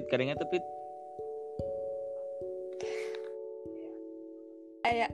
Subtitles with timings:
[0.00, 0.64] Pit kadangnya tuh Pit.
[4.80, 5.12] Kayak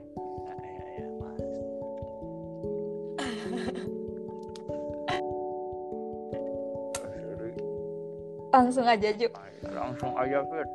[8.55, 9.27] Ah, langsung aja Ju.
[9.75, 10.69] Langsung aja Pit.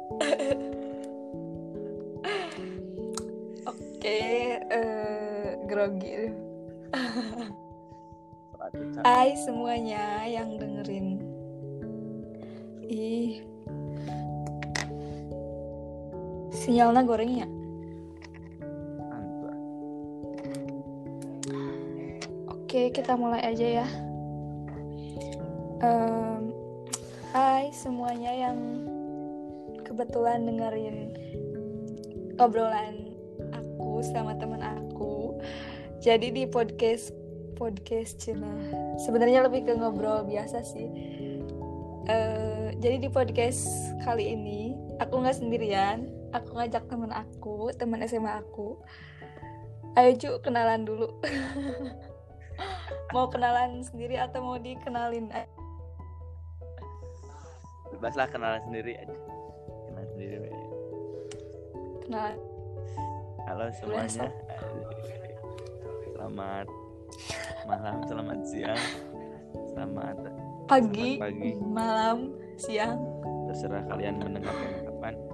[3.64, 4.21] Oke,
[4.60, 6.36] eh grogi.
[9.00, 11.21] Hai semuanya yang dengerin.
[16.72, 17.44] Sinyalnya gorengnya.
[18.96, 19.61] Mantap.
[22.49, 23.89] Oke, kita mulai aja ya.
[25.85, 26.49] Em,
[27.36, 28.57] hai semuanya yang
[29.85, 31.13] kebetulan dengerin
[32.41, 33.12] obrolan
[33.52, 35.36] aku sama teman aku.
[36.00, 37.12] Jadi di podcast
[37.61, 38.48] podcast Cina.
[38.96, 40.89] Sebenarnya lebih ke ngobrol biasa sih.
[42.08, 43.68] Eh, jadi di podcast
[44.08, 44.72] kali ini
[45.05, 46.21] aku nggak sendirian.
[46.33, 48.80] Aku ngajak teman aku, teman SMA aku.
[49.97, 51.12] Ayo cu kenalan dulu.
[53.14, 55.28] mau kenalan sendiri atau mau dikenalin?
[57.92, 59.16] Bebaslah kenalan sendiri aja.
[59.89, 60.50] Kenalan sendiri.
[62.08, 62.39] Kenalan.
[63.44, 64.28] Halo semuanya.
[66.17, 66.67] Selamat
[67.67, 68.83] malam, selamat siang,
[69.74, 70.17] selamat
[70.67, 71.50] Pagi, Selamat pagi.
[71.61, 72.19] malam,
[72.56, 72.98] siang.
[73.50, 74.81] terserah kalian mendengarkan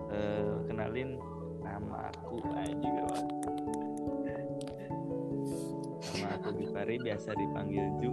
[0.09, 1.21] Eh, kenalin
[1.61, 3.05] nama aku aja.
[5.99, 8.11] Nama aku Gifari biasa dipanggil Ju,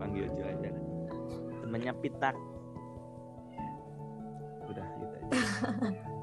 [0.00, 0.70] panggil Ju aja.
[1.60, 2.36] Temennya Pitak.
[4.66, 5.30] Udah gitu aja.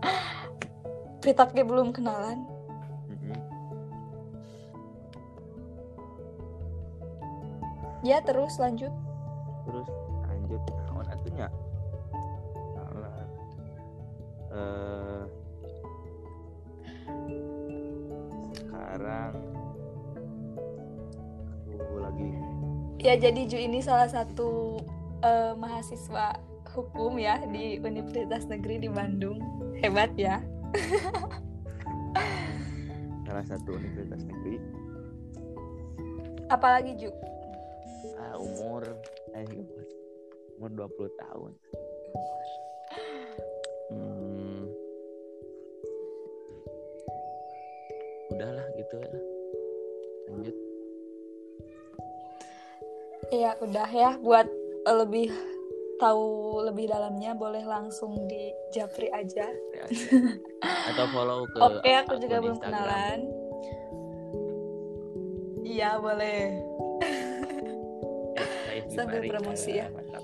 [1.23, 2.43] Pritaknya belum kenalan.
[8.03, 8.91] Ya terus lanjut.
[9.63, 9.87] terus
[10.27, 10.82] lanjut
[18.53, 19.33] sekarang
[21.73, 22.29] aku lagi
[23.03, 24.79] Ya jadi Ju ini salah satu
[25.25, 26.39] eh, mahasiswa
[26.71, 29.37] hukum ya di Universitas Negeri di Bandung.
[29.83, 30.39] Hebat ya.
[33.33, 34.61] salah satu universitas negeri
[36.53, 37.09] Apalagi Ju?
[38.21, 38.85] ah, umur
[39.33, 39.45] eh
[40.61, 41.51] umur 20 tahun
[53.43, 54.47] Ya udah ya buat
[54.87, 55.27] lebih
[55.99, 59.51] tahu lebih dalamnya boleh langsung di Japri aja.
[59.75, 59.85] ya
[60.63, 62.71] atau follow ke Oke, aku juga belum Instagram.
[62.71, 63.19] kenalan.
[65.63, 66.39] Iya, boleh.
[68.71, 69.91] Eh, Sambil promosi ya.
[69.91, 70.23] Mantap.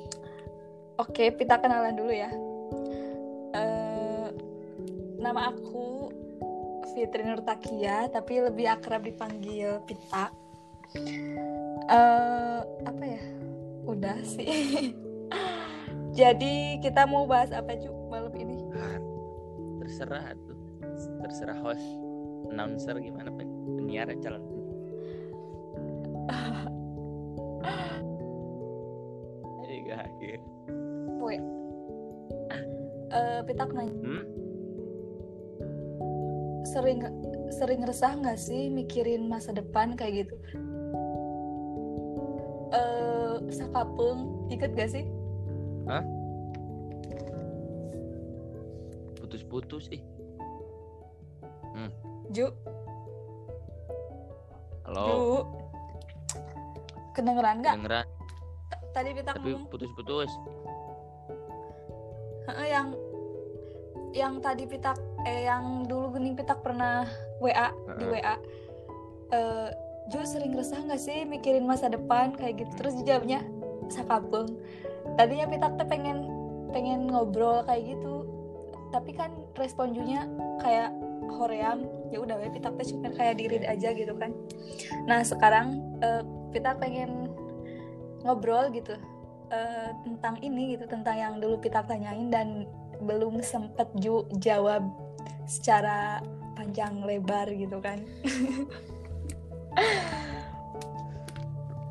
[0.99, 2.31] Oke, kita kenalan dulu ya.
[3.55, 4.27] Eh,
[5.19, 6.07] nama aku
[6.95, 10.31] Fitri Nurtakia, tapi lebih akrab dipanggil Pita.
[11.89, 13.21] Eh, apa ya?
[13.89, 14.93] Udah sih.
[16.19, 18.61] Jadi kita mau bahas apa cu malam ini?
[18.77, 19.01] Ah,
[19.81, 20.59] terserah tuh
[21.23, 21.81] terserah host
[22.53, 24.43] announcer gimana pen penyiar calon
[29.65, 30.39] penyiar gak akhir
[31.19, 31.35] Woi.
[33.09, 34.23] Eh, Pita aku nanya, hmm?
[36.69, 37.01] sering
[37.49, 40.37] sering resah nggak sih mikirin masa depan kayak gitu?
[42.69, 45.05] Eh, sakapung ikut gak sih?
[49.29, 50.01] putus-putus ih
[52.29, 52.45] Ju,
[54.85, 55.17] halo Ju.
[57.17, 57.73] Kedengeran nggak?
[57.77, 58.05] dengeran
[58.93, 60.29] Tadi Pita tapi ngomong putus-putus
[62.69, 62.93] yang
[64.13, 67.05] yang tadi Pitak eh yang dulu Gening Pitak pernah
[67.41, 68.21] WA di Heeh.
[68.21, 68.35] WA
[69.33, 69.69] eh
[70.09, 72.71] Ju sering resah nggak sih mikirin masa depan kayak gitu?
[72.81, 73.45] Terus dijawabnya
[73.89, 74.57] sakapung
[75.17, 76.29] tadinya Pitak tuh pengen
[76.73, 78.25] pengen ngobrol kayak gitu.
[78.89, 80.25] Tapi kan respon Junya
[80.61, 80.89] kayak
[81.37, 81.85] hoream.
[82.09, 84.33] Ya udah we Pitak tuh cuma kayak diri aja gitu kan.
[85.05, 87.29] Nah sekarang eh, Pitak pengen
[88.25, 88.97] ngobrol gitu
[89.53, 92.65] eh, tentang ini gitu tentang yang dulu Pitak tanyain dan
[92.99, 94.83] belum sempet Ju jawab
[95.47, 96.21] secara
[96.53, 98.03] panjang lebar gitu kan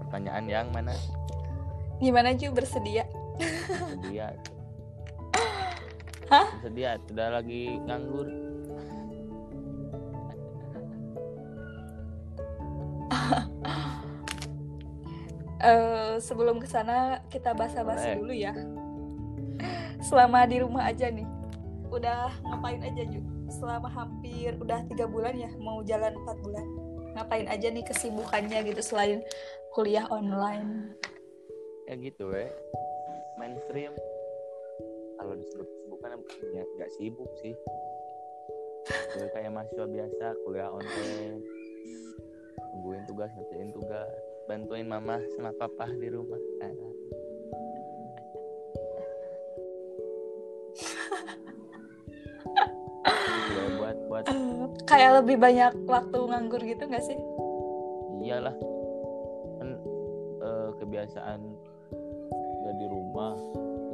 [0.09, 0.95] pertanyaan yang mana?
[1.99, 3.05] Gimana Ju bersedia?
[3.69, 4.35] Sedia
[6.29, 6.49] Hah?
[6.61, 8.29] sedia sudah lagi nganggur.
[15.59, 18.55] Eh, sebelum ke sana kita basa-basi dulu ya.
[19.99, 21.27] Selama di rumah aja nih.
[21.91, 23.19] Udah ngapain aja Ju?
[23.51, 28.83] Selama hampir udah tiga bulan ya mau jalan empat bulan ngapain aja nih kesibukannya gitu
[28.83, 29.21] selain
[29.73, 30.97] kuliah online?
[31.89, 32.49] Ya gitu we.
[33.39, 33.93] Mainstream.
[35.19, 36.11] Kalau disebut kesibukan
[36.55, 37.55] ya nggak sibuk sih.
[38.89, 41.41] Gue kayak mahasiswa biasa kuliah online.
[42.73, 44.13] Tungguin tugas ngerjain tugas.
[44.49, 46.41] Bantuin mama sama papa di rumah
[53.89, 54.37] buat buat Eh,
[54.91, 57.17] kayak lebih banyak waktu nganggur gitu nggak sih?
[58.21, 58.57] Iyalah.
[59.57, 59.69] Kan
[60.39, 61.41] eh, kebiasaan
[62.61, 63.33] nggak di rumah.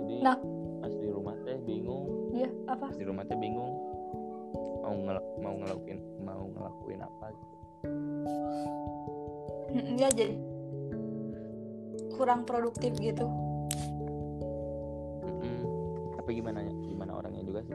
[0.03, 0.39] Jadi Nah.
[0.83, 2.05] pas di rumah teh bingung.
[2.35, 2.91] Iya apa?
[2.91, 3.73] Pas di rumah teh bingung.
[4.83, 7.27] Mau ngel- mau ngelakuin mau ngelakuin apa?
[7.31, 7.55] Gitu.
[9.71, 10.35] Mm, ya jadi
[12.13, 13.27] kurang produktif gitu.
[15.25, 15.61] Mm-mm.
[16.15, 17.75] tapi gimana gimana orangnya juga sih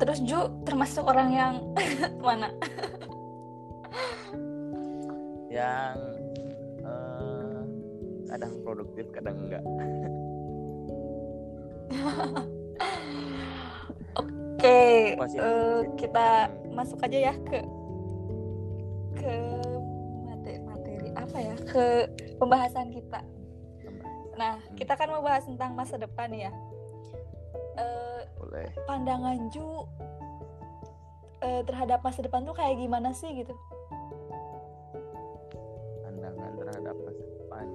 [0.00, 1.54] terus Ju termasuk orang yang
[2.24, 2.48] mana?
[5.46, 5.96] Yang
[6.80, 7.60] eh,
[8.26, 9.62] kadang produktif kadang enggak.
[14.16, 15.48] Oke Masih- eh,
[15.80, 16.26] masih- kita
[16.70, 17.58] masuk aja ya ke
[19.16, 19.34] ke
[20.24, 21.54] materi, materi apa ya?
[21.66, 21.84] Ke
[22.36, 23.20] pembahasan kita.
[24.36, 26.48] Nah kita kan mau bahas tentang masa depan ya.
[26.48, 26.69] Eh,
[28.50, 28.68] boleh.
[28.90, 29.86] Pandangan Ju
[31.38, 33.54] eh, terhadap masa depan tuh kayak gimana sih gitu?
[36.02, 37.66] Pandangan terhadap masa depan.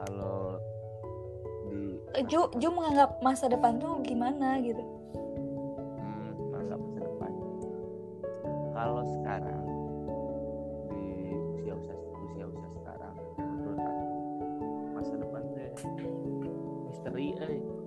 [0.00, 0.56] Kalau
[1.68, 4.80] di Eh, Ju Ju menganggap masa depan tuh gimana gitu?
[6.00, 7.32] Hmm, menganggap masa depan.
[8.72, 9.64] Kalau sekarang
[10.88, 11.94] di usia usia
[12.24, 14.06] usia usia sekarang menurut aku
[14.96, 15.70] masa depan teh
[16.90, 17.83] misteri eh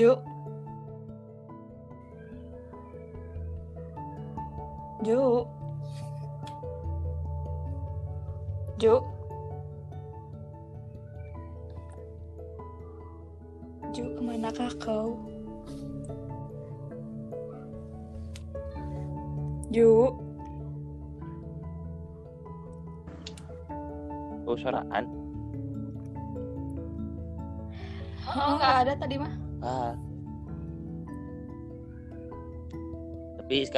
[0.00, 0.16] Ju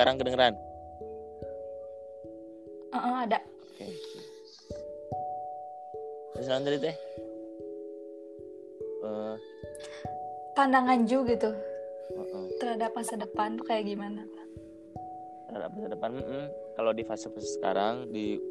[0.02, 0.54] sekarang kedengeran
[2.90, 3.87] Heeh, ada Oke.
[6.34, 6.96] Lanjut tadi teh.
[9.02, 9.34] Eh,
[10.58, 11.54] pandangan Ju gitu
[12.19, 12.44] heeh.
[12.58, 14.26] terhadap masa depan tuh kayak gimana
[15.46, 16.44] terhadap masa depan mm-mm.
[16.75, 18.43] kalau di fase-fase sekarang di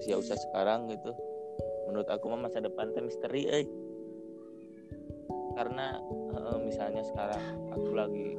[0.00, 1.12] usia usia sekarang gitu
[1.92, 3.68] menurut aku mah masa depan teh misteri eh
[5.60, 6.00] karena
[6.32, 7.44] eh, misalnya sekarang
[7.76, 8.32] aku lagi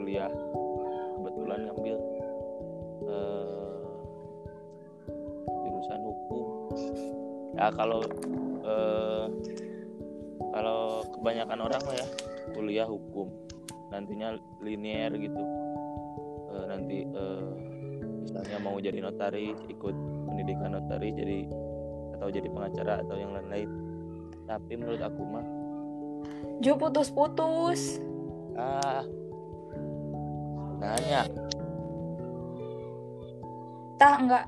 [0.00, 0.32] kuliah
[1.50, 1.96] kebetulan ngambil
[3.10, 3.90] eh,
[5.66, 6.46] jurusan hukum.
[7.58, 8.02] Ya kalau
[8.62, 9.26] eh,
[10.54, 10.80] kalau
[11.18, 12.06] kebanyakan orang mah ya
[12.54, 13.26] kuliah hukum.
[13.90, 15.42] Nantinya linear gitu.
[16.54, 17.50] Eh, nanti eh,
[18.22, 19.96] misalnya mau jadi notaris ikut
[20.30, 21.50] pendidikan notaris jadi
[22.14, 23.70] atau jadi pengacara atau yang lain-lain.
[24.46, 25.46] Tapi menurut aku mah
[26.60, 27.98] Ju putus-putus.
[28.54, 29.02] Ah
[30.80, 31.22] nanya.
[34.00, 34.46] Tah enggak.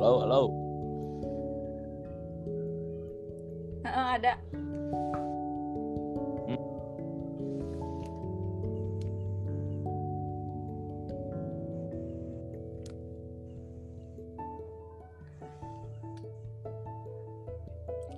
[0.00, 0.40] Halo halo.
[3.84, 4.32] Heeh, ada.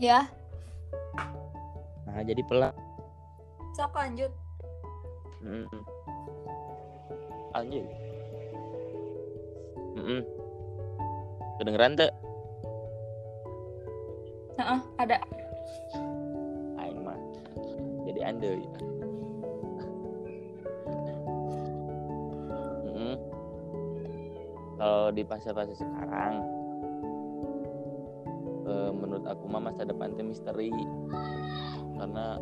[0.03, 0.27] Ya
[2.23, 2.71] nah jadi pelan.
[3.75, 4.31] Sok lanjut.
[5.43, 5.67] Mm.
[7.53, 7.83] anjing
[9.99, 10.23] Mm-mm.
[11.59, 12.09] kedengeran tuh
[14.55, 15.19] Heeh, ada.
[16.79, 17.19] Aing mah
[18.07, 18.71] jadi ande ya
[22.87, 23.15] Mm-mm.
[24.79, 26.39] kalau di fase-fase sekarang
[28.65, 30.71] eh, menurut aku mah masa depan teh misteri
[32.03, 32.35] karena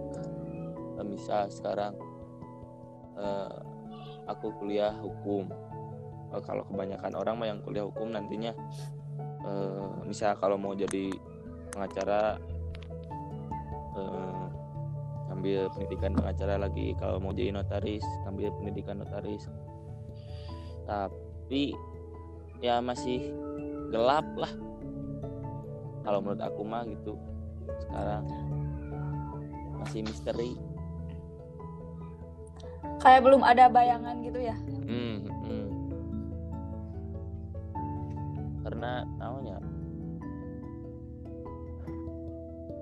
[0.97, 1.93] eh, misal sekarang
[3.21, 3.57] eh,
[4.25, 5.52] aku kuliah hukum.
[6.33, 8.57] Eh, kalau kebanyakan orang mah yang kuliah hukum nantinya
[9.45, 11.12] eh, misal kalau mau jadi
[11.76, 12.40] pengacara
[14.00, 14.45] eh,
[15.29, 16.97] ambil pendidikan pengacara lagi.
[16.97, 19.45] Kalau mau jadi notaris ambil pendidikan notaris.
[20.88, 21.76] Tapi
[22.64, 23.29] ya masih
[23.93, 24.50] gelap lah.
[26.00, 27.12] Kalau menurut aku mah gitu
[27.87, 28.25] sekarang
[29.80, 30.52] masih misteri.
[33.00, 34.56] Kayak belum ada bayangan gitu ya?
[34.84, 35.68] Hmm, hmm.
[38.60, 39.56] karena namanya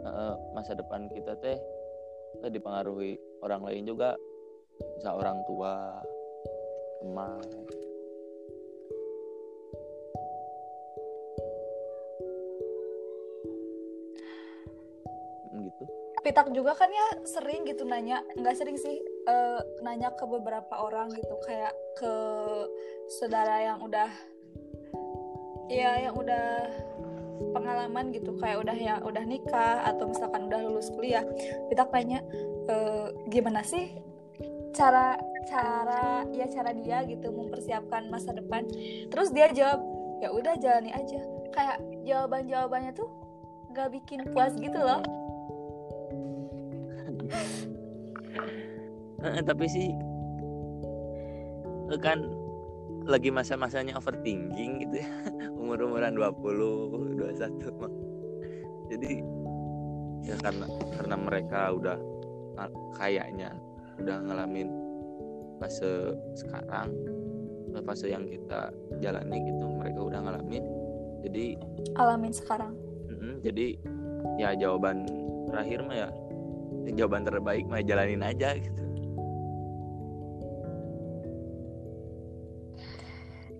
[0.04, 1.58] eh, masa depan kita teh
[2.44, 4.14] eh, dipengaruhi orang lain juga.
[4.78, 5.98] Bisa orang tua
[7.02, 7.42] teman
[16.38, 21.10] Pitak juga kan ya sering gitu nanya nggak sering sih eh, nanya ke beberapa orang
[21.10, 22.14] gitu kayak ke
[23.18, 24.06] saudara yang udah
[25.66, 26.70] ya yang udah
[27.50, 31.26] pengalaman gitu kayak udah ya udah nikah atau misalkan udah lulus kuliah.
[31.74, 32.22] Pitak nanya
[32.70, 33.98] "Eh, gimana sih
[34.70, 38.62] cara cara ya cara dia gitu mempersiapkan masa depan?
[39.10, 39.82] Terus dia jawab
[40.22, 41.18] ya udah jalani aja.
[41.50, 43.10] Kayak jawaban jawabannya tuh
[43.74, 45.17] nggak bikin puas gitu loh
[49.48, 49.88] tapi sih
[51.98, 52.20] kan
[53.08, 55.08] lagi masa-masanya overthinking gitu ya.
[55.60, 57.92] Umur-umuran 20 21 mah.
[58.88, 59.20] jadi
[60.24, 60.66] ya karena
[60.96, 61.98] karena mereka udah
[62.96, 63.52] kayaknya
[64.00, 64.68] udah ngalamin
[65.60, 66.92] fase sekarang
[67.84, 70.64] fase yang kita jalani gitu mereka udah ngalamin.
[71.24, 71.56] Jadi
[71.94, 72.74] alamin sekarang.
[73.08, 73.66] Mm, jadi
[74.36, 75.06] ya jawaban
[75.46, 76.08] terakhir mah ya
[76.96, 78.87] jawaban terbaik mah jalanin aja gitu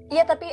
[0.09, 0.49] Iya tapi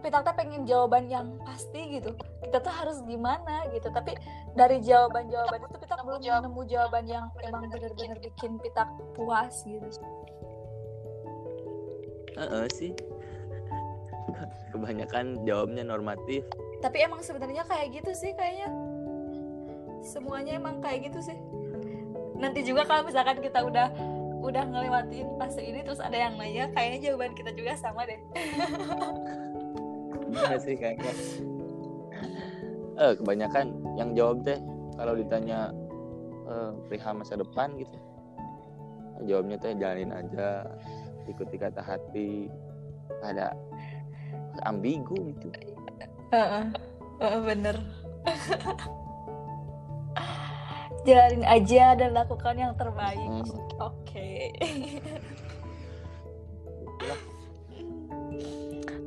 [0.00, 2.16] Pitak teh pengen jawaban yang pasti gitu.
[2.40, 3.92] Kita tuh harus gimana gitu.
[3.92, 4.16] Tapi
[4.56, 9.84] dari jawaban-jawaban itu Pitak belum nemu jawaban yang emang bener-bener bikin Pitak puas gitu.
[12.40, 12.92] Heeh sih
[14.70, 16.46] kebanyakan jawabnya normatif
[16.80, 18.72] Tapi emang sebenarnya kayak gitu sih kayaknya.
[20.00, 21.36] Semuanya emang kayak gitu sih.
[22.40, 23.92] Nanti juga kalau misalkan kita udah
[24.40, 28.20] udah ngelewatin fase ini terus ada yang nanya kayaknya jawaban kita juga sama deh.
[30.30, 31.12] Iya sih kayaknya
[33.00, 33.66] eh kebanyakan
[33.96, 34.60] yang jawab teh
[35.00, 35.72] kalau ditanya
[36.44, 37.96] eh, perihal masa depan gitu
[39.24, 40.68] jawabnya teh jalanin aja
[41.24, 42.52] ikuti kata hati
[43.24, 43.56] ada
[44.68, 45.48] ambigu gitu
[46.30, 46.62] Heeh,
[47.18, 47.76] heeh, bener.
[51.08, 53.18] Jalanin aja dan lakukan yang terbaik.
[53.18, 53.44] Hmm.
[53.80, 54.52] Oke.
[56.84, 57.20] Itulah.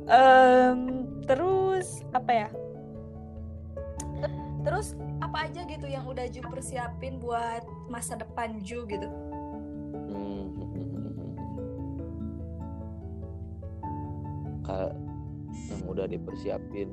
[0.04, 0.80] Em,
[1.24, 2.48] terus apa ya?
[4.64, 9.08] Terus apa aja gitu yang udah Ju persiapin buat masa depan Ju gitu?
[10.10, 10.50] Hmm.
[15.70, 16.90] Yang udah dipersiapin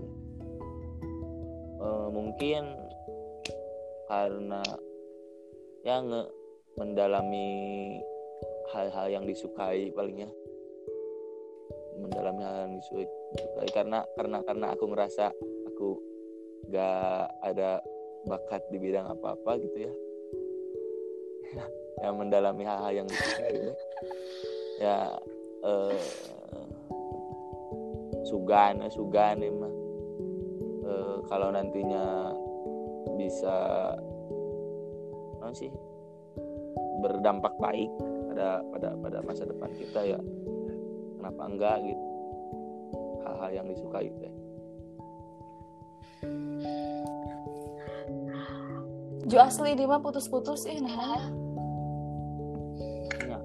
[1.81, 2.63] Eh, mungkin
[4.05, 4.61] karena
[5.81, 6.21] ya nge
[6.77, 7.49] mendalami
[8.71, 10.31] hal-hal yang disukai palingnya
[12.01, 13.07] mendalami hal yang disukai.
[13.69, 15.25] Karena karena karena aku ngerasa
[15.69, 15.89] aku
[16.73, 17.81] gak ada
[18.25, 19.93] bakat di bidang apa-apa gitu ya.
[22.01, 23.73] Yang mendalami hal-hal yang disukai gitu.
[24.81, 25.13] ya.
[25.61, 26.05] Eh,
[28.25, 29.75] sugan sugan emang.
[30.81, 32.33] Eh, kalau nantinya
[33.21, 33.93] bisa
[35.51, 35.71] apa sih
[37.03, 37.91] berdampak baik
[38.31, 40.19] pada pada pada masa depan kita ya
[41.19, 42.05] kenapa enggak gitu
[43.27, 44.31] hal-hal yang disukai teh
[49.27, 51.19] Ju asli di mah putus-putus ih nah.
[53.27, 53.39] Ya.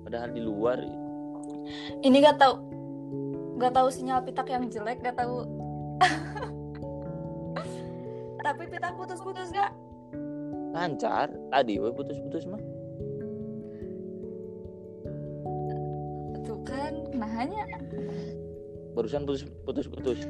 [0.00, 0.80] padahal di luar
[2.00, 2.54] Ini gak tahu
[3.60, 5.44] gak tahu sinyal pitak yang jelek, gak tahu.
[8.68, 9.72] Pitak putus-putus gak?
[10.78, 12.62] lancar tadi we putus-putus mah
[16.46, 17.66] Tuh kan, nah hanya
[18.94, 20.22] barusan putus putus-putus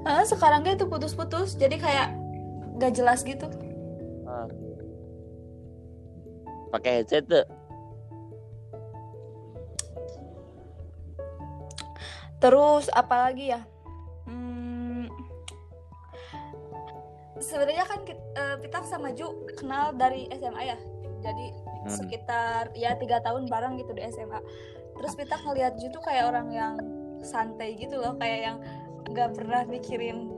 [0.00, 2.08] Ah, sekarang gak itu putus-putus, jadi kayak
[2.80, 3.44] gak jelas gitu.
[4.24, 4.48] Ah.
[6.70, 7.44] pakai headset tuh
[12.40, 13.60] Terus apalagi ya?
[17.50, 20.78] Sebenarnya kan eh, Pitak sama Ju kenal dari SMA ya.
[21.20, 21.46] Jadi
[21.80, 21.88] Hmm.
[21.88, 24.38] sekitar ya tiga tahun bareng gitu di SMA.
[25.00, 26.74] Terus Pitak ngeliat Ju tuh kayak orang yang
[27.24, 28.56] santai gitu loh, kayak yang
[29.10, 30.30] nggak pernah mikirin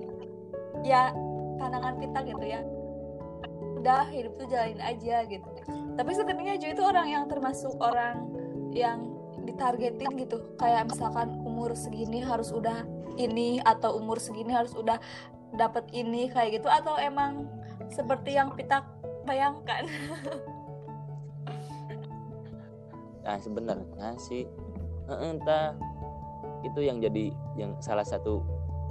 [0.81, 1.13] ya
[1.61, 2.61] pandangan kita gitu ya
[3.83, 5.49] udah hidup tuh jalanin aja gitu
[5.99, 8.31] tapi sebenarnya Jo itu orang yang termasuk orang
[8.71, 9.11] yang
[9.43, 12.87] ditargetin gitu kayak misalkan umur segini harus udah
[13.19, 15.03] ini atau umur segini harus udah
[15.57, 17.49] dapat ini kayak gitu atau emang
[17.93, 18.85] seperti yang kita
[19.29, 19.87] bayangkan?
[23.23, 24.47] Nah sebenarnya sih
[25.09, 25.79] entah.
[26.63, 28.43] Itu yang jadi yang salah satu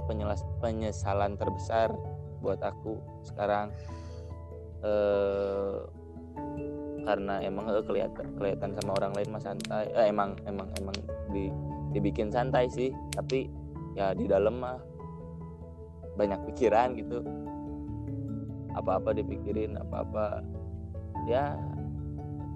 [0.04, 1.92] penyelas penyesalan terbesar
[2.40, 3.72] buat aku sekarang.
[4.82, 5.78] Eh,
[7.02, 9.88] karena emang eh, kelihatan kelihatan sama orang lain mah santai.
[9.92, 10.96] Eh, emang emang emang
[11.32, 11.48] di
[11.92, 13.52] dibikin santai sih tapi
[13.92, 14.80] ya di dalam mah
[16.16, 17.24] banyak pikiran gitu.
[18.76, 20.40] Apa-apa dipikirin apa-apa.
[21.28, 21.56] Ya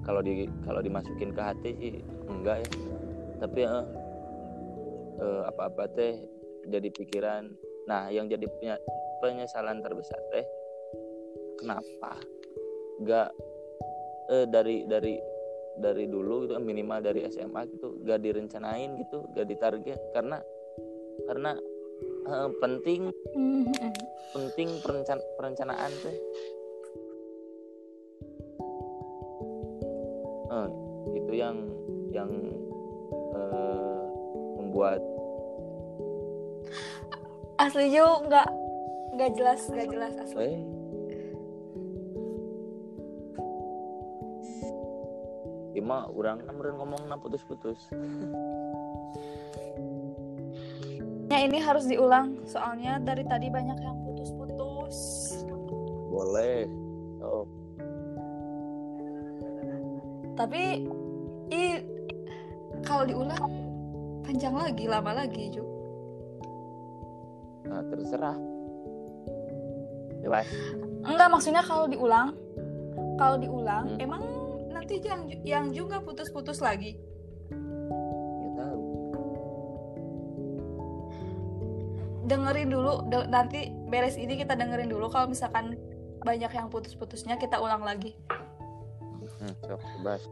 [0.04, 1.72] kalau di kalau dimasukin ke hati
[2.30, 2.70] enggak ya.
[3.36, 3.86] Tapi eh,
[5.20, 6.14] eh, apa-apa teh
[6.68, 7.52] jadi pikiran.
[7.86, 8.46] Nah yang jadi
[9.20, 10.46] penyesalan terbesar teh
[11.60, 12.16] kenapa?
[13.04, 13.28] Gak
[14.32, 15.14] eh, dari dari
[15.76, 20.00] dari dulu gitu minimal dari SMA gitu gak direncanain gitu gak ditarget.
[20.16, 20.40] Karena
[21.28, 21.56] karena
[22.26, 23.00] eh, penting
[23.34, 23.92] Mm-mm.
[24.34, 26.16] penting perencan perencanaan teh.
[30.46, 30.68] Eh,
[31.18, 31.56] itu yang
[32.10, 32.30] yang
[33.34, 34.02] eh,
[34.58, 35.00] membuat
[37.56, 38.48] asli Jo nggak
[39.16, 40.44] nggak jelas nggak jelas asli.
[40.44, 40.58] Eh?
[45.76, 47.76] Ima orang kan ngomong na putus-putus
[51.26, 54.96] Ya ini harus diulang soalnya dari tadi banyak yang putus-putus.
[56.06, 56.64] boleh
[57.20, 57.44] oh
[60.36, 60.84] Tapi
[61.52, 61.64] i
[62.84, 63.40] kalau diulang
[64.24, 65.64] panjang lagi, lama lagi, Ju.
[67.66, 68.36] nah, terserah
[70.22, 70.48] bebas
[71.06, 72.34] Enggak maksudnya kalau diulang,
[73.16, 74.02] kalau diulang Hmm.
[74.02, 74.22] emang
[74.74, 76.98] nanti yang yang juga putus-putus lagi.
[82.26, 85.06] Dengerin dulu de- nanti beres ini kita dengerin dulu.
[85.06, 85.78] Kalau misalkan
[86.26, 88.18] banyak yang putus-putusnya kita ulang lagi.
[89.38, 89.54] hmm,
[90.02, 90.26] bebas.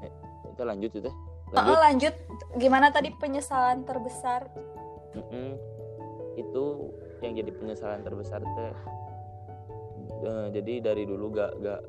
[0.00, 0.12] Eh,
[0.52, 1.14] kita lanjut itu teh.
[1.52, 1.76] Oh, lanjut.
[1.84, 2.14] lanjut.
[2.56, 4.48] Gimana tadi penyesalan terbesar?
[5.16, 5.56] Mm-mm.
[6.36, 6.92] itu
[7.24, 8.74] yang jadi penyesalan terbesar teh.
[10.24, 11.80] Eh, jadi dari dulu gak gak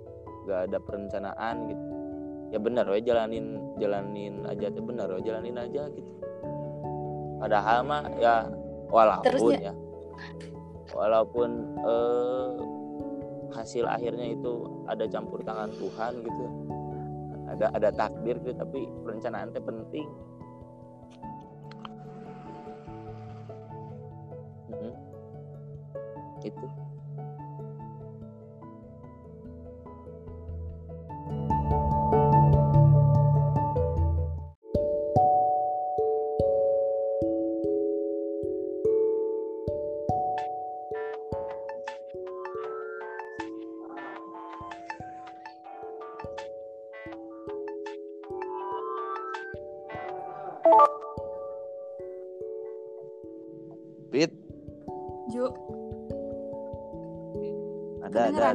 [0.47, 1.85] gak ada perencanaan gitu.
[2.55, 4.83] Ya benar we jalanin jalanin aja teh.
[4.83, 6.11] Benar we jalanin aja gitu
[7.37, 8.45] padahal mah ya
[8.89, 9.73] walaupun Terusnya- ya.
[10.87, 11.49] Walaupun
[11.83, 12.49] eh,
[13.53, 16.45] hasil akhirnya itu ada campur tangan Tuhan gitu.
[17.47, 20.07] Ada ada takdir gitu tapi perencanaan teh penting.
[26.43, 26.65] Itu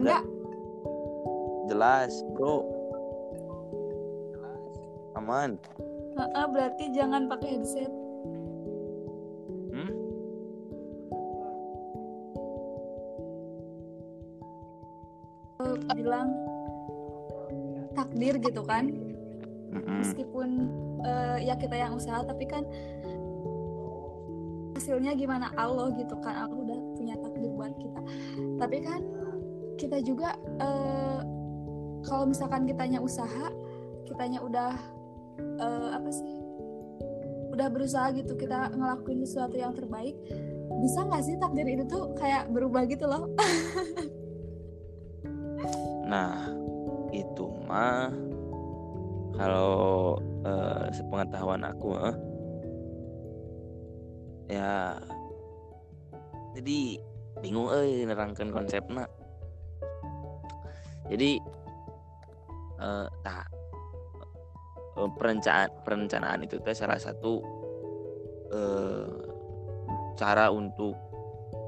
[0.00, 0.32] ada ada
[1.68, 2.64] jelas bro.
[5.16, 5.60] Aman.
[6.12, 7.92] Heeh, berarti jangan pakai headset.
[9.72, 9.92] hmm?
[15.96, 16.28] Bilang
[17.92, 18.88] takdir gitu kan
[19.72, 20.48] meskipun
[21.04, 22.64] eh, ya kita yang usaha tapi kan
[24.76, 25.52] hasilnya gimana?
[25.54, 28.00] Allah gitu kan Allah udah punya takdir buat kita.
[28.58, 29.00] Tapi kan
[29.78, 31.20] kita juga eh,
[32.02, 33.48] kalau misalkan kitanya usaha
[34.08, 34.72] kitanya udah
[35.38, 36.32] eh, apa sih
[37.52, 40.16] udah berusaha gitu kita ngelakuin sesuatu yang terbaik
[40.80, 43.28] bisa nggak sih takdir itu tuh kayak berubah gitu loh
[46.12, 46.44] Nah,
[47.08, 48.12] itu mah
[49.32, 52.16] kalau eh, sepengetahuan aku eh,
[54.52, 55.00] ya
[56.52, 57.00] jadi
[57.40, 59.08] bingung eh nerangkan konsepnya.
[61.12, 61.36] Jadi
[62.82, 63.08] eh
[64.96, 67.44] eh, perencanaan perencanaan itu teh salah satu
[68.48, 69.12] eh,
[70.16, 70.96] cara untuk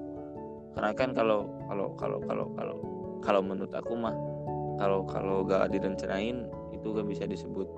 [0.74, 2.78] Karena kan kalau kalau kalau kalau kalau
[3.24, 4.16] kalau menurut aku mah
[4.80, 7.70] kalau kalau gak direncanain itu gak bisa disebut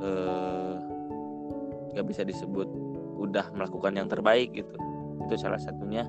[0.00, 0.74] eh
[1.94, 2.66] gak bisa disebut
[3.20, 4.74] udah melakukan yang terbaik gitu.
[5.28, 6.08] Itu salah satunya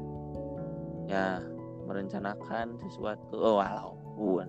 [1.12, 1.44] ya
[1.84, 4.48] merencanakan sesuatu oh walaupun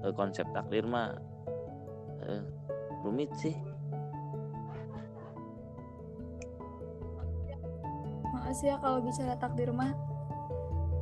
[0.00, 1.12] eh, konsep takdir mah
[2.24, 2.40] eh,
[3.04, 3.52] rumit sih
[8.34, 9.92] Makasih ya kalau bicara takdir mah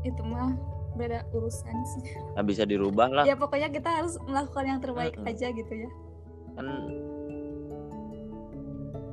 [0.02, 0.54] itu mah
[0.92, 2.04] beda urusan sih.
[2.36, 5.30] nggak bisa dirubah lah Ya pokoknya kita harus melakukan yang terbaik Mm-mm.
[5.30, 5.90] aja gitu ya.
[6.52, 6.66] kan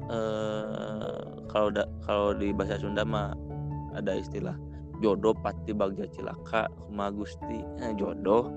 [0.09, 3.31] eh kalau da, kalau di bahasa Sunda mah
[3.95, 4.57] ada istilah
[4.99, 8.51] jodoh pati bagja cilaka kumaha Gusti Eh, jodoh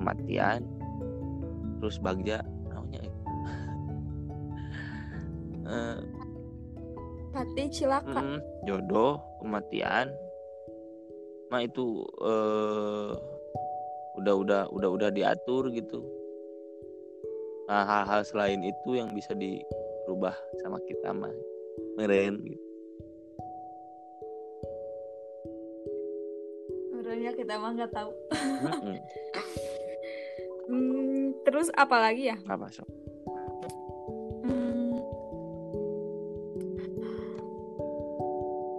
[0.00, 0.64] kematian.
[1.78, 3.00] Terus bagja namanya
[5.68, 5.98] eh
[7.32, 8.20] Pati cilaka.
[8.20, 10.12] mm, jodoh kematian.
[11.48, 13.12] Mah itu eh
[14.20, 16.00] udah udah udah udah diatur gitu.
[17.68, 21.32] Nah hal-hal selain itu yang bisa dirubah sama kita mah.
[21.96, 22.71] Meren gitu
[27.42, 28.10] kita mah nggak tahu.
[30.70, 32.38] Hmm, terus apa lagi ya?
[32.46, 32.86] apa sok?
[34.46, 34.94] Hmm,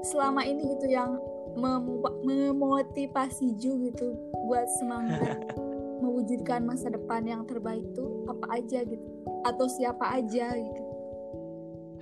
[0.07, 1.19] selama ini gitu yang
[1.59, 4.15] mem- memotivasi Ju gitu
[4.47, 5.43] buat semangat
[6.01, 9.07] mewujudkan masa depan yang terbaik tuh apa aja gitu?
[9.43, 10.83] Atau siapa aja gitu?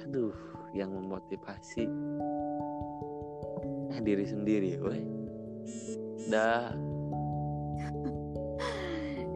[0.05, 0.37] Aduh
[0.77, 1.89] yang memotivasi.
[3.91, 5.21] Eh, diri sendiri weh
[6.29, 6.69] dah.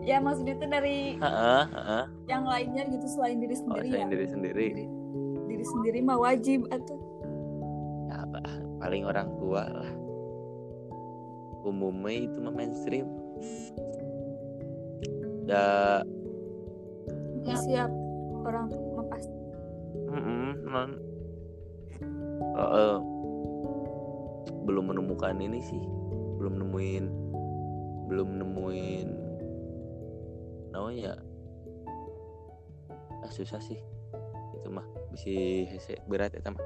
[0.06, 2.06] Ya maksudnya tuh dari heeh heeh.
[2.30, 3.94] yang lainnya gitu selain diri oh, sendiri ya?
[3.98, 4.66] selain diri sendiri.
[4.70, 4.86] Diri,
[5.50, 6.94] diri sendiri mah wajib atau
[8.06, 8.42] ya apa
[8.86, 9.92] paling orang tua lah.
[11.66, 13.10] Umumnya itu mah mainstream.
[15.50, 16.06] Da
[17.46, 17.90] ya, siap
[18.46, 19.38] orang tua pasti
[20.14, 20.92] mm-mm, non.
[22.56, 22.98] Eh, eh,
[24.66, 25.82] belum menemukan ini sih
[26.46, 27.06] belum nemuin
[28.06, 29.08] belum nemuin
[30.70, 31.18] namanya?
[33.26, 33.82] Ah, susah sih.
[34.54, 36.62] Itu mah bisa berat ya mah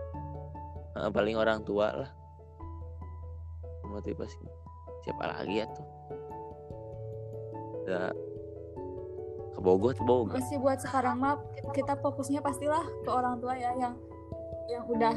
[1.00, 2.12] Eh, paling orang tua lah.
[3.88, 4.36] Motivasi
[5.08, 5.88] siapa lagi ya tuh?
[7.88, 8.12] Udah
[9.56, 11.40] kebogot kebogot masih buat sekarang mah
[11.76, 13.96] kita fokusnya pastilah ke orang tua ya yang
[14.72, 15.12] yang udah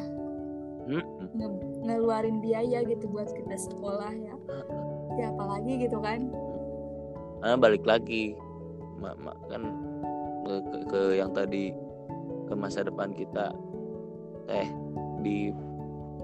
[0.86, 4.34] Nge- ngeluarin biaya gitu buat kita sekolah ya.
[5.18, 6.30] Siapa lagi gitu kan.
[7.42, 8.38] Ah, balik lagi
[9.02, 9.62] mak mak kan
[10.46, 11.74] ke, ke, ke yang tadi
[12.46, 13.50] ke masa depan kita.
[14.46, 14.68] Teh
[15.22, 15.50] di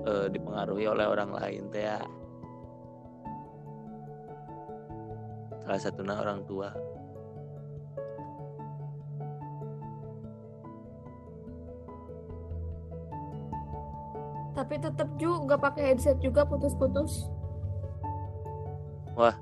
[0.06, 2.02] eh, dipengaruhi oleh orang lain teh ya.
[5.68, 6.72] salah satunya orang tua
[14.68, 17.32] tapi tetap juga pakai headset juga putus-putus.
[19.16, 19.32] Wah.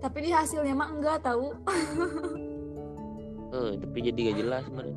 [0.00, 1.56] tapi di hasilnya mah enggak tahu
[3.56, 4.96] eh tapi jadi gak jelas sebenarnya.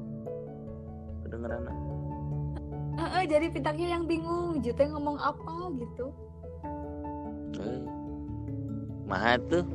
[1.28, 1.64] Kedengeran
[2.98, 6.08] Eh, eh, jadi pitangnya yang bingung Jute ngomong apa gitu.
[7.60, 7.84] Eh
[9.12, 9.68] mah tuh.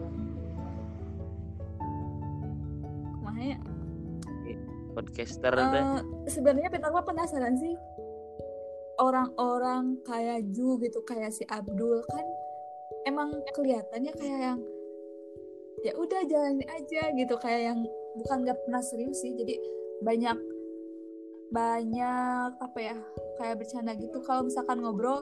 [3.20, 3.56] Makanya
[4.96, 5.85] podcaster teh.
[5.85, 6.00] Eh,
[6.32, 7.76] sebenarnya pitang penasaran sih
[9.02, 12.26] orang-orang kayak Ju gitu kayak si Abdul kan
[13.02, 14.58] emang kelihatannya kayak yang
[15.82, 17.34] ya udah jalanin aja gitu.
[17.42, 17.78] Kayak yang
[18.14, 19.58] bukan nggak pernah serius sih jadi
[20.06, 20.38] banyak
[21.52, 22.96] banyak apa ya
[23.42, 24.22] kayak bercanda gitu.
[24.22, 25.20] Kalau misalkan ngobrol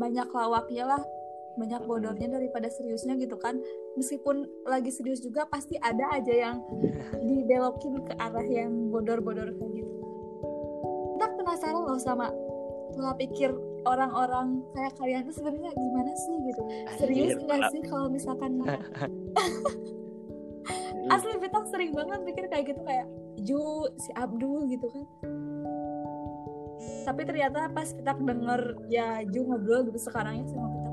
[0.00, 1.02] banyak lawaknya lah
[1.52, 3.60] banyak bodornya daripada seriusnya gitu kan.
[4.00, 6.56] Meskipun lagi serius juga pasti ada aja yang
[7.28, 9.92] dibelokin ke arah yang bodor-bodor kayak gitu.
[11.12, 12.32] Kita penasaran loh sama
[12.92, 13.50] pola pikir
[13.82, 16.62] orang-orang kayak kalian tuh sebenarnya gimana sih gitu?
[17.00, 18.62] Serius malah- sih kalau misalkan
[21.14, 23.06] asli kita sering banget mikir kayak gitu kayak
[23.42, 25.04] Ju si Abdul gitu kan.
[27.02, 30.92] Tapi ternyata pas kita denger ya Ju ngobrol gitu sekarangnya sama kita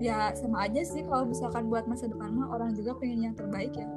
[0.00, 3.70] ya sama aja sih kalau misalkan buat masa depan mah orang juga pengen yang terbaik
[3.76, 3.88] ya.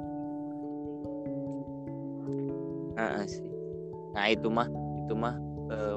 [2.94, 3.48] Ah, sih.
[4.12, 4.68] Nah itu mah
[5.00, 5.34] itu mah
[5.72, 5.96] eh,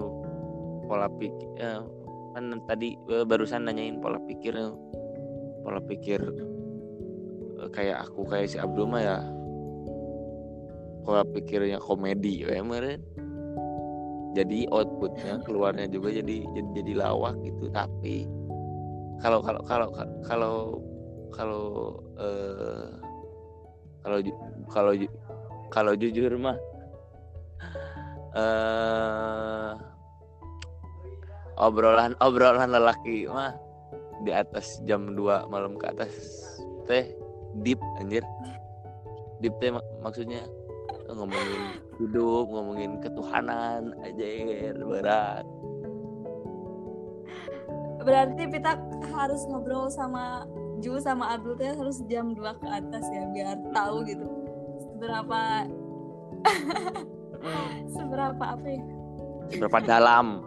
[0.88, 1.84] pola pikir eh,
[2.34, 4.72] kan tadi eh, barusan nanyain pola pikir eh,
[5.62, 6.22] pola pikir
[7.62, 9.18] eh, kayak aku kayak si Abdul mah ya
[11.04, 13.00] pola pikirnya komedi ya meren
[14.38, 17.74] jadi outputnya keluarnya juga jadi jadi jadi lawak gitu.
[17.74, 18.30] Tapi
[19.18, 19.88] kalau kalau kalau
[20.22, 20.56] kalau
[21.34, 21.66] kalau
[22.22, 22.86] eh,
[24.06, 24.18] kalau
[24.70, 24.92] kalau
[25.74, 26.58] kalau jujur mah
[28.38, 29.74] eh
[31.58, 33.58] obrolan obrolan lelaki mah
[34.26, 36.14] di atas jam 2 malam ke atas
[36.90, 37.14] teh
[37.62, 38.26] deep anjir.
[39.42, 40.42] Deep teh mak- maksudnya
[41.14, 41.62] ngomongin
[42.02, 44.26] hidup ngomongin ketuhanan aja
[44.78, 45.46] berat.
[48.02, 48.80] Berarti kita
[49.12, 54.06] harus ngobrol sama Ju sama Abdul teh harus jam 2 ke atas ya biar tahu
[54.06, 54.26] gitu.
[54.78, 55.42] Seberapa
[57.98, 58.84] seberapa apa ya?
[59.50, 60.46] Seberapa dalam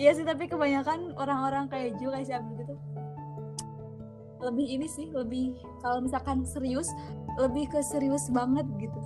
[0.00, 2.74] Iya sih tapi kebanyakan orang-orang kayak Ju kayak si Abdul gitu
[4.40, 5.52] lebih ini sih lebih
[5.84, 6.88] kalau misalkan serius
[7.36, 9.00] lebih ke serius banget gitu.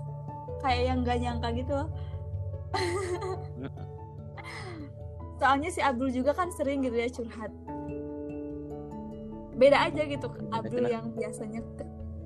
[0.63, 1.89] Kayak yang gak nyangka gitu loh.
[5.43, 7.53] Soalnya si Abdul juga kan sering gitu ya curhat.
[9.55, 11.63] Beda aja gitu Abdul yang biasanya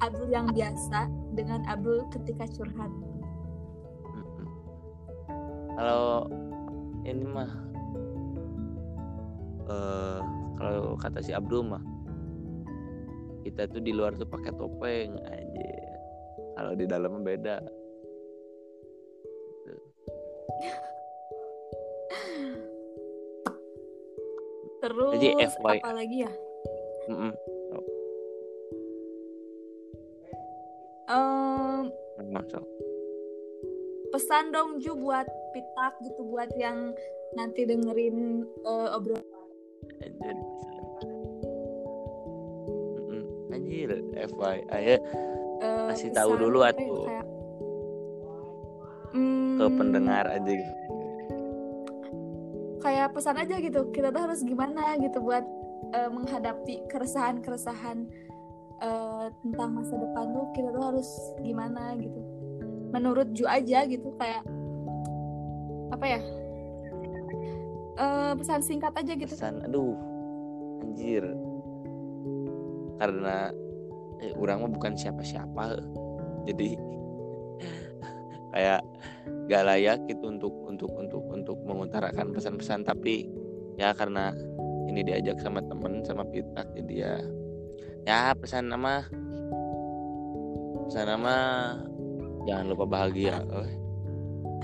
[0.01, 2.93] Abdul yang biasa dengan Abdul ketika curhat.
[5.79, 6.27] Kalau
[7.07, 7.51] ini mah
[9.71, 10.19] eh
[10.59, 11.85] kalau kata si Abdul mah
[13.47, 15.71] kita tuh di luar tuh pakai topeng aja
[16.59, 17.63] kalau di dalam beda.
[24.79, 26.33] Terus Jadi apa lagi ya?
[27.11, 27.33] Mm-mm.
[27.35, 27.58] Em,
[34.29, 35.25] pesan dong Ju buat
[35.57, 36.93] pitak gitu buat yang
[37.33, 39.25] nanti dengerin eh, obrolan.
[40.05, 40.37] Anjir
[43.49, 43.89] anjir
[44.29, 44.97] FYI ya
[45.65, 47.09] eh, Kasih tahu dulu, ya, atuh.
[47.09, 47.25] kayak,
[49.57, 50.53] ke Hmm, pendengar aja.
[52.85, 53.89] kayak pesan aja gitu.
[53.97, 55.49] Kita tuh harus gimana gitu buat
[55.97, 58.05] eh, menghadapi keresahan-keresahan
[58.85, 61.09] eh, tentang masa depan tuh kita tuh harus
[61.41, 62.21] gimana gitu
[62.91, 64.43] menurut Ju aja gitu kayak
[65.89, 66.21] apa ya
[67.99, 69.35] Eh, pesan singkat aja gitu.
[69.35, 69.99] Pesan aduh
[70.87, 71.27] anjir.
[73.03, 73.51] Karena
[74.23, 75.83] eh, orang mah bukan siapa-siapa.
[76.47, 76.79] Jadi
[78.55, 78.81] kayak
[79.51, 82.87] gak layak gitu untuk untuk untuk untuk mengutarakan pesan-pesan.
[82.87, 83.27] Tapi
[83.75, 84.31] ya karena
[84.87, 87.15] ini diajak sama temen sama pitak jadi ya
[88.09, 89.05] ya pesan nama
[90.89, 91.37] pesan nama
[92.49, 93.77] jangan lupa bahagia eh.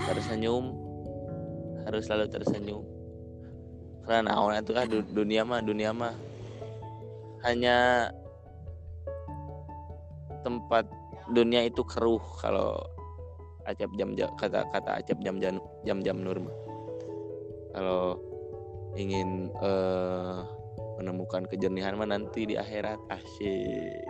[0.09, 0.73] tersenyum.
[1.85, 2.83] Harus selalu tersenyum.
[4.09, 6.17] Karena naon itu ah du- dunia mah dunia mah.
[7.45, 8.09] Hanya
[10.41, 10.89] tempat
[11.29, 12.73] dunia itu keruh kalau
[13.69, 16.57] acap jam kata kata acap jam jam jam jam nur mah.
[17.73, 18.15] kalau
[18.95, 20.37] ingin eh,
[20.97, 22.97] menemukan kejernihan mah nanti di akhirat.
[23.13, 24.05] Asyik.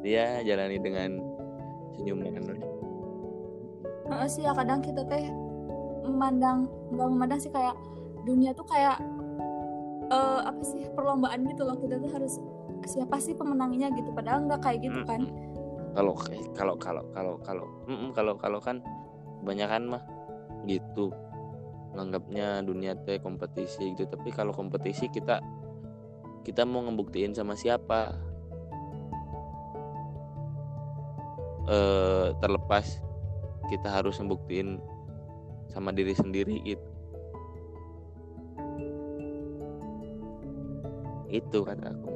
[0.00, 1.20] Dia jalani dengan
[1.94, 2.40] senyum dan
[4.10, 5.30] Heeh sih ya kadang kita teh
[6.02, 7.78] memandang nggak memandang sih kayak
[8.26, 8.98] dunia tuh kayak
[10.10, 11.78] eh apa sih perlombaan gitu loh.
[11.78, 12.42] Kita tuh harus
[12.90, 14.10] siapa sih pemenangnya gitu?
[14.10, 15.30] Padahal nggak kayak gitu kan.
[15.94, 16.14] Kalau
[16.54, 18.82] kalau kalau kalau kalau mm-mm, kalau kalau kan
[19.42, 20.02] kebanyakan mah
[20.66, 21.14] gitu.
[21.94, 24.10] Menganggapnya dunia teh kompetisi gitu.
[24.10, 25.38] Tapi kalau kompetisi kita
[26.42, 28.14] kita mau ngebuktiin sama siapa?
[31.70, 33.09] Eh terlepas
[33.70, 34.82] kita harus ngebuktiin
[35.70, 36.88] sama diri sendiri gitu
[41.30, 42.10] itu kata aku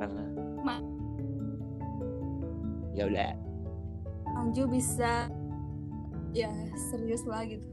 [0.00, 0.24] Karena
[2.96, 3.32] ya udah.
[4.40, 5.28] Anju bisa
[6.32, 6.48] ya
[6.88, 7.68] serius lah gitu.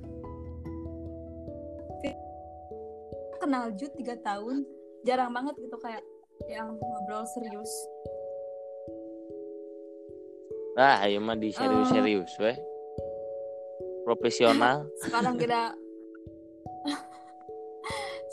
[3.39, 4.67] Kenal Ju tiga tahun
[5.08, 6.04] jarang banget gitu kayak
[6.47, 7.71] yang ngobrol serius.
[10.77, 12.57] Ah ayo mah di serius serius weh.
[14.07, 14.88] Profesional.
[15.03, 15.75] Sekarang kita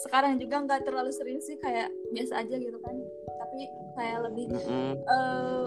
[0.04, 2.94] sekarang juga nggak terlalu serius sih kayak biasa aja gitu kan.
[3.40, 3.58] Tapi
[3.96, 4.92] kayak lebih Mm-mm.
[5.00, 5.66] eh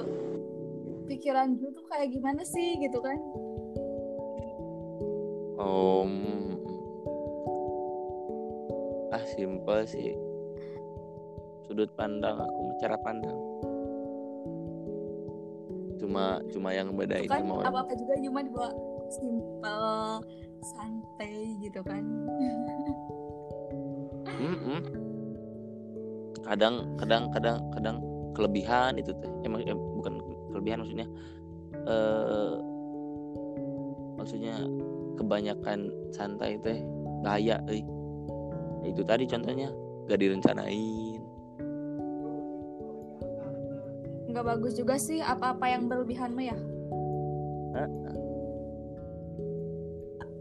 [1.10, 3.18] pikiran Ju tuh kayak gimana sih gitu kan.
[5.58, 6.14] Om.
[9.10, 10.27] Ah simpel sih
[11.78, 13.38] sudut pandang aku cara pandang.
[16.02, 18.74] Cuma cuma yang bedain kan sama apa apa juga cuma dibawa
[19.14, 19.86] simple
[20.74, 22.02] santai gitu kan.
[24.42, 24.82] Mm-mm.
[26.42, 28.02] kadang kadang kadang kadang
[28.34, 29.30] kelebihan itu teh.
[29.46, 30.18] Emang eh, bukan
[30.50, 31.06] kelebihan maksudnya.
[31.86, 32.58] Eh
[34.18, 34.66] maksudnya
[35.14, 36.82] kebanyakan santai teh
[37.22, 37.86] bahaya euy.
[38.82, 39.70] Ya, itu tadi contohnya
[40.10, 41.37] gak direncanain
[44.38, 46.58] nggak bagus juga sih apa-apa yang berlebihan mah ya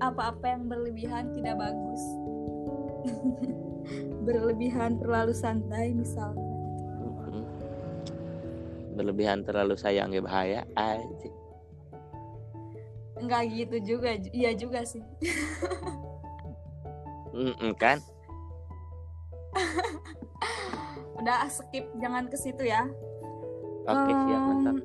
[0.00, 2.02] apa-apa yang berlebihan tidak bagus.
[4.26, 6.42] Berlebihan terlalu santai misalnya.
[8.96, 11.30] Berlebihan terlalu sayang ya bahaya aja.
[13.20, 15.04] Nggak gitu juga iya juga sih.
[17.36, 18.00] Mm-mm, kan?
[21.20, 22.88] Udah skip jangan ke situ ya
[23.86, 24.76] oke siap Em, mantap.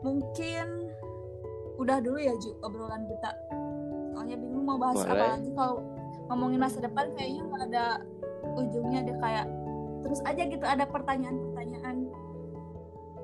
[0.00, 0.66] mungkin
[1.74, 3.30] udah dulu ya Ju obrolan kita.
[4.14, 5.10] Soalnya bingung mau bahas Boleh.
[5.10, 5.48] apa lagi.
[5.50, 5.74] Kalau
[6.30, 7.86] ngomongin masa depan kayaknya nggak ada
[8.54, 9.46] ujungnya deh kayak
[10.04, 11.96] terus aja gitu ada pertanyaan-pertanyaan.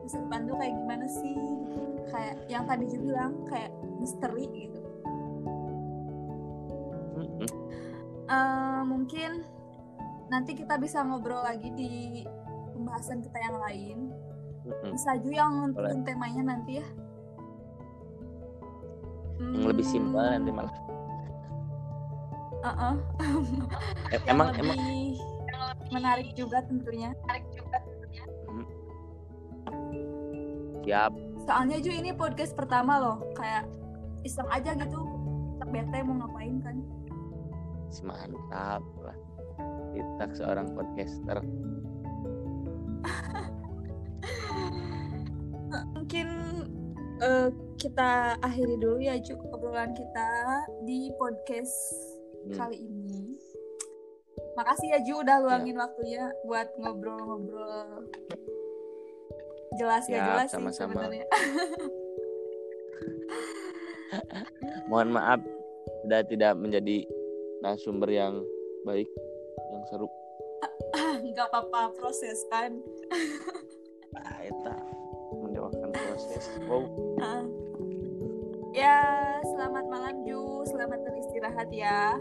[0.01, 1.37] Masa depan tuh kayak gimana sih?
[2.11, 4.81] Kayak yang tadi Ju bilang kayak misteri gitu.
[8.31, 9.43] Eh, mungkin
[10.31, 12.23] nanti kita bisa ngobrol lagi di
[12.91, 13.99] pembahasan kita yang lain.
[14.67, 14.91] Mm-mm.
[14.91, 16.87] bisa Ju yang nentuin temanya nanti ya.
[19.39, 20.75] Yang lebih simpel Hmm, nanti malah
[22.67, 22.95] uh-uh.
[24.13, 24.83] Yang emang lebih emang
[25.95, 27.15] menarik juga tentunya.
[30.83, 31.13] Siap.
[31.47, 33.23] Soalnya Ju ini podcast pertama loh.
[33.39, 33.71] Kayak
[34.27, 34.99] iseng aja gitu.
[35.63, 36.77] Tak bete mau ngapain kan.
[38.03, 39.19] Mantap lah.
[39.95, 41.39] Kita seorang podcaster
[47.21, 50.29] eh, kita akhiri dulu ya Ju obrolan kita
[50.85, 51.73] di podcast
[52.41, 52.57] Hmm.
[52.57, 53.37] kali ini.
[54.57, 58.09] Makasih ya Ju udah luangin waktunya buat ngobrol-ngobrol.
[59.77, 60.97] Jelas ya jelas sih sama-sama.
[60.97, 61.27] sebenarnya.
[64.91, 65.41] Mohon maaf
[66.03, 67.05] sudah tidak menjadi
[67.61, 68.41] narasumber yang
[68.83, 69.07] baik
[69.71, 70.09] yang seru.
[71.31, 72.81] Nggak apa-apa proses kan.
[74.17, 75.00] Ah, mendewakan proses
[76.69, 76.85] wow.
[77.21, 77.45] Ah.
[78.73, 78.97] ya
[79.45, 80.65] selamat malam Ju.
[80.69, 82.17] Selamat beristirahat ya.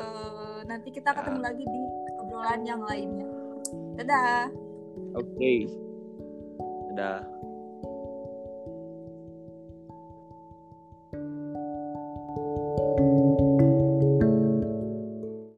[0.00, 1.82] Eh, nanti kita ketemu lagi di
[2.22, 3.28] obrolan yang lainnya.
[4.00, 4.48] Dadah.
[5.18, 5.68] Oke.
[6.90, 7.22] Sudah